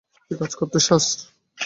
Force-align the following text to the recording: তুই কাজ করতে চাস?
তুই 0.25 0.35
কাজ 0.39 0.51
করতে 0.59 0.79
চাস? 0.87 1.05